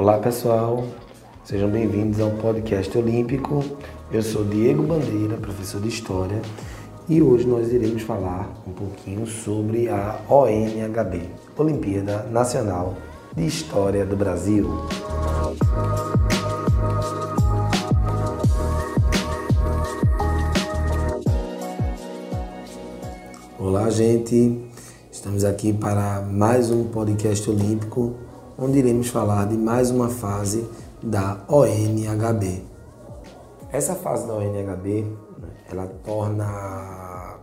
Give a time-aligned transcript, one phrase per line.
[0.00, 0.82] Olá pessoal,
[1.44, 3.62] sejam bem-vindos ao podcast Olímpico.
[4.10, 6.40] Eu sou Diego Bandeira, professor de História,
[7.06, 12.94] e hoje nós iremos falar um pouquinho sobre a ONHB, Olimpíada Nacional
[13.36, 14.70] de História do Brasil.
[23.58, 24.64] Olá, gente.
[25.12, 28.29] Estamos aqui para mais um podcast olímpico,
[28.60, 30.68] onde iremos falar de mais uma fase
[31.02, 32.62] da ONHB.
[33.72, 35.06] Essa fase da ONHB,
[35.70, 37.38] ela torna,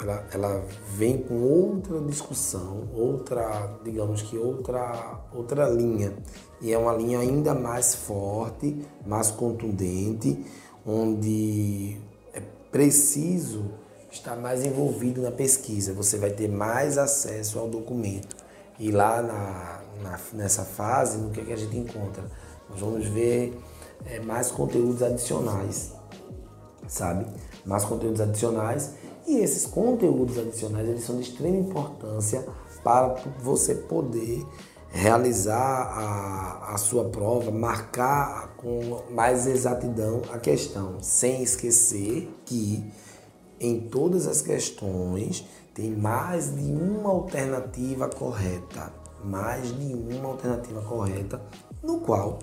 [0.00, 0.64] ela, ela
[0.96, 6.14] vem com outra discussão, outra, digamos que outra, outra linha,
[6.62, 10.42] e é uma linha ainda mais forte, mais contundente,
[10.86, 11.98] onde
[12.32, 12.40] é
[12.72, 13.64] preciso
[14.10, 18.34] está mais envolvido na pesquisa, você vai ter mais acesso ao documento.
[18.76, 22.24] E lá na, na nessa fase, no que, é que a gente encontra?
[22.68, 23.58] Nós vamos ver
[24.06, 25.92] é, mais conteúdos adicionais,
[26.86, 27.26] sabe?
[27.64, 28.92] Mais conteúdos adicionais.
[29.26, 32.44] E esses conteúdos adicionais, eles são de extrema importância
[32.82, 34.44] para você poder
[34.88, 42.92] realizar a, a sua prova, marcar com mais exatidão a questão, sem esquecer que
[43.60, 48.92] em todas as questões tem mais de uma alternativa correta,
[49.24, 51.40] mais de uma alternativa correta,
[51.82, 52.38] no qual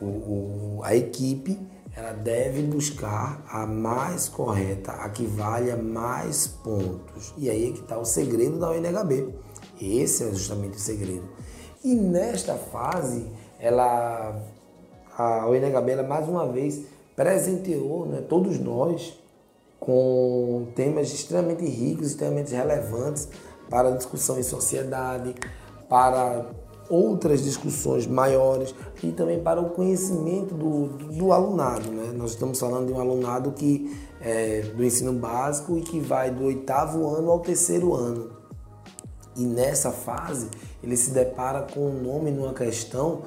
[0.00, 1.58] o, o, a equipe
[1.94, 7.34] ela deve buscar a mais correta, a que valha mais pontos.
[7.36, 9.34] E aí é que está o segredo da UNHB.
[9.80, 11.28] Esse é justamente o segredo.
[11.82, 13.26] E nesta fase,
[13.58, 14.40] ela,
[15.16, 16.82] a UNHB ela, mais uma vez
[17.16, 19.18] presenteou né, todos nós
[19.78, 23.28] com temas extremamente ricos, extremamente relevantes
[23.68, 25.34] para a discussão em sociedade,
[25.90, 26.46] para
[26.88, 31.90] outras discussões maiores e também para o conhecimento do, do, do alunado.
[31.90, 32.12] Né?
[32.16, 36.44] Nós estamos falando de um alunado que é do ensino básico e que vai do
[36.44, 38.30] oitavo ano ao terceiro ano.
[39.36, 40.48] E nessa fase
[40.82, 43.22] ele se depara com um nome numa questão,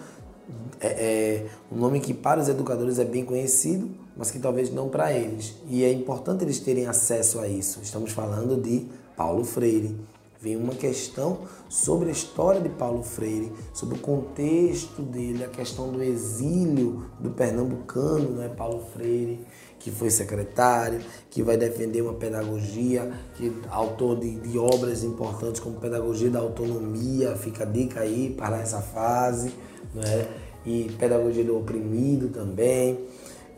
[0.79, 4.89] é, é, um nome que para os educadores é bem conhecido, mas que talvez não
[4.89, 5.55] para eles.
[5.67, 7.79] E é importante eles terem acesso a isso.
[7.81, 9.95] Estamos falando de Paulo Freire.
[10.43, 11.39] Vem uma questão
[11.69, 17.29] sobre a história de Paulo Freire, sobre o contexto dele, a questão do exílio do
[17.29, 19.39] pernambucano, né, Paulo Freire,
[19.79, 20.99] que foi secretário,
[21.29, 27.37] que vai defender uma pedagogia, que autor de, de obras importantes como Pedagogia da Autonomia,
[27.37, 29.53] fica a dica aí para essa fase,
[29.95, 30.27] né?
[30.65, 32.99] e Pedagogia do Oprimido também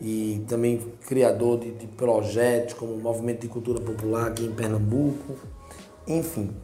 [0.00, 5.34] e também criador de, de, projetos como o Movimento de Cultura Popular aqui em Pernambuco.
[6.06, 6.54] Enfim,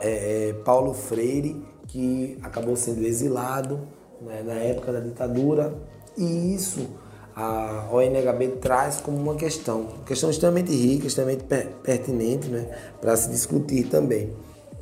[0.00, 3.80] é, é, Paulo Freire, que acabou sendo exilado
[4.20, 5.74] né, na época da ditadura,
[6.16, 6.88] e isso
[7.34, 11.44] a ONHB traz como uma questão, questão extremamente rica, extremamente
[11.82, 12.68] pertinente né,
[13.00, 14.34] para se discutir também.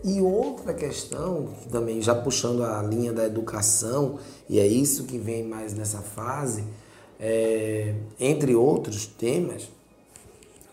[0.03, 4.19] E outra questão, também já puxando a linha da educação,
[4.49, 6.65] e é isso que vem mais nessa fase,
[7.21, 9.69] é, entre outros temas,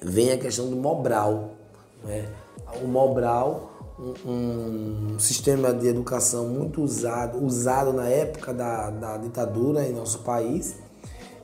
[0.02, 1.52] vem a questão do Mobral.
[2.04, 2.30] Né?
[2.82, 9.86] O Mobral, um, um, sistema de educação muito usado, usado na época da, da ditadura
[9.86, 10.76] em nosso país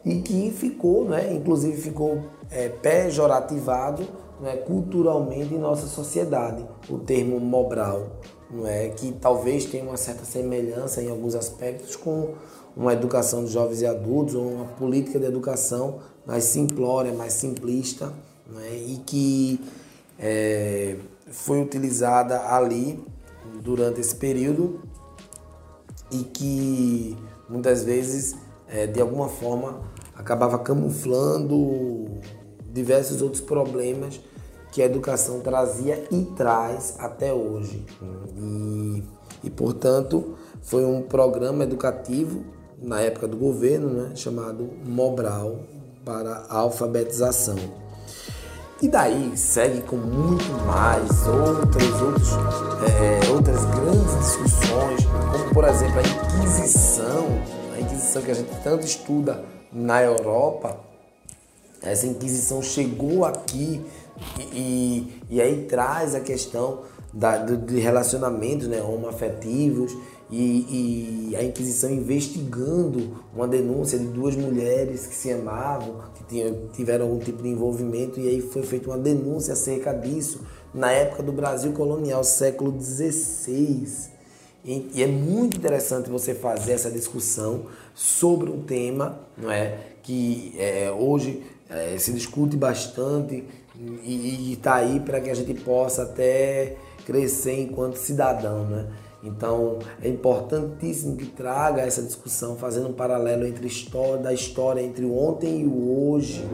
[0.04, 4.08] e que ficou, né, inclusive ficou é, pejorativado
[4.40, 8.08] né, culturalmente em nossa sociedade, o termo Mobral,
[8.50, 8.90] não é?
[8.90, 12.34] que talvez tenha uma certa semelhança em alguns aspectos com
[12.76, 18.14] uma educação de jovens e adultos, ou uma política de educação mais simplória, mais simplista,
[18.48, 18.76] né?
[18.76, 19.60] e que
[20.20, 20.98] é,
[21.32, 23.04] foi utilizada ali
[23.64, 24.82] durante esse período
[26.12, 28.36] e que muitas vezes,
[28.68, 29.82] é, de alguma forma,
[30.16, 32.20] acabava camuflando
[32.72, 34.20] diversos outros problemas
[34.72, 37.86] que a educação trazia e traz até hoje.
[38.38, 39.04] E,
[39.44, 42.44] e portanto, foi um programa educativo
[42.82, 45.62] na época do governo, né, chamado Mobral
[46.06, 47.58] para a alfabetização.
[48.82, 52.30] E daí segue com muito mais outras, outros,
[52.88, 57.26] é, outras grandes discussões, como por exemplo a Inquisição,
[57.76, 59.44] a Inquisição que a gente tanto estuda
[59.74, 60.80] na Europa.
[61.82, 63.86] Essa Inquisição chegou aqui
[64.38, 66.84] e, e, e aí traz a questão
[67.14, 69.92] da, do, de relacionamentos né, homoafetivos
[70.32, 76.68] e, e, a Inquisição investigando uma denúncia de duas mulheres que se amavam, que tinham,
[76.72, 80.42] tiveram algum tipo de envolvimento, e aí foi feita uma denúncia acerca disso
[80.72, 83.88] na época do Brasil colonial, século XVI.
[84.64, 87.66] E, e é muito interessante você fazer essa discussão
[87.96, 93.44] sobre um tema, não é, que é, hoje é, se discute bastante
[94.04, 96.76] e está aí para que a gente possa até
[97.06, 98.88] crescer enquanto cidadão, né?
[99.24, 105.06] Então é importantíssimo que traga essa discussão, fazendo um paralelo entre história, da história entre
[105.06, 106.48] o ontem e o hoje.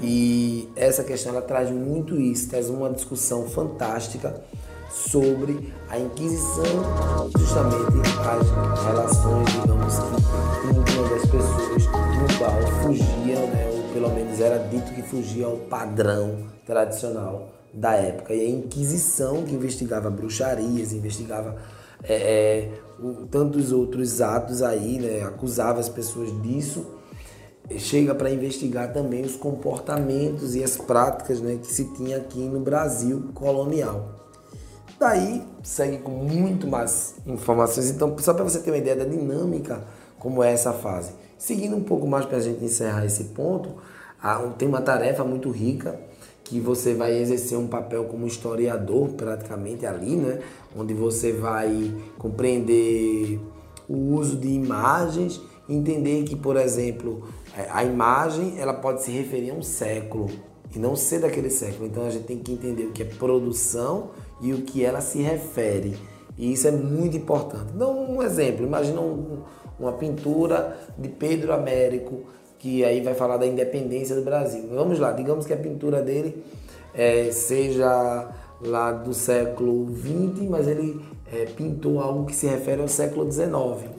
[0.00, 4.42] E essa questão ela traz muito isso, traz uma discussão fantástica
[4.90, 6.64] sobre a Inquisição,
[7.36, 7.84] justamente
[8.20, 14.58] as relações, digamos que íntimas das pessoas, no qual fugiam, né, ou pelo menos era
[14.68, 18.34] dito que fugia ao padrão tradicional da época.
[18.34, 21.56] E a Inquisição, que investigava bruxarias, investigava
[22.02, 22.70] é, é,
[23.30, 26.86] tantos outros atos aí, né, acusava as pessoas disso,
[27.78, 32.60] chega para investigar também os comportamentos e as práticas né, que se tinha aqui no
[32.60, 34.20] Brasil colonial.
[34.98, 37.90] Daí segue com muito mais informações.
[37.90, 39.82] Então, só para você ter uma ideia da dinâmica
[40.18, 41.12] como é essa fase.
[41.36, 43.74] Seguindo um pouco mais para a gente encerrar esse ponto,
[44.56, 45.98] tem uma tarefa muito rica
[46.44, 50.40] que você vai exercer um papel como historiador praticamente ali, né?
[50.76, 53.40] Onde você vai compreender
[53.88, 57.26] o uso de imagens, entender que, por exemplo,
[57.56, 60.28] é, a imagem ela pode se referir a um século
[60.74, 61.86] e não ser daquele século.
[61.86, 64.10] Então a gente tem que entender o que é produção
[64.40, 65.96] e o que ela se refere.
[66.36, 67.72] E isso é muito importante.
[67.72, 69.38] Dá um exemplo, imagina um,
[69.78, 72.24] uma pintura de Pedro Américo
[72.64, 74.66] que aí vai falar da independência do Brasil.
[74.72, 76.42] Vamos lá, digamos que a pintura dele
[76.94, 80.98] é, seja lá do século XX, mas ele
[81.30, 83.50] é, pintou algo que se refere ao século XIX.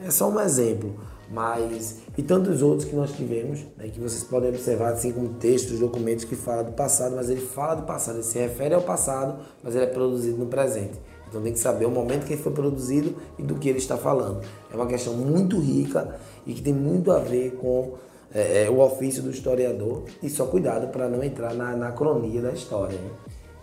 [0.04, 0.96] É só um exemplo,
[1.30, 5.78] mas e tantos outros que nós tivemos, né, que vocês podem observar assim como textos,
[5.78, 9.44] documentos que falam do passado, mas ele fala do passado, ele se refere ao passado,
[9.62, 10.98] mas ele é produzido no presente.
[11.28, 13.96] Então tem que saber o momento que ele foi produzido e do que ele está
[13.96, 14.40] falando.
[14.72, 17.94] É uma questão muito rica e que tem muito a ver com
[18.34, 22.98] é, o ofício do historiador e só cuidado para não entrar na anacronia da história.
[22.98, 23.10] Né?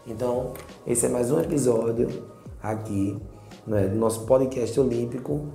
[0.07, 0.54] Então,
[0.86, 2.07] esse é mais um episódio
[2.62, 3.18] aqui
[3.65, 5.48] né, do nosso podcast olímpico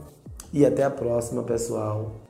[0.52, 2.27] e até a próxima, pessoal.